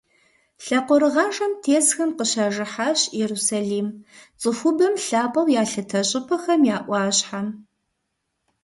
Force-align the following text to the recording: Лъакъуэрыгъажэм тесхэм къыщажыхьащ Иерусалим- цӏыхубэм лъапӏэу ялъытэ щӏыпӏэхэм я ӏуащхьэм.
Лъакъуэрыгъажэм 0.65 1.51
тесхэм 1.63 2.09
къыщажыхьащ 2.17 2.99
Иерусалим- 3.17 3.87
цӏыхубэм 4.41 4.93
лъапӏэу 5.05 5.51
ялъытэ 5.61 5.99
щӏыпӏэхэм 6.09 6.61
я 6.75 6.77
ӏуащхьэм. 6.85 7.47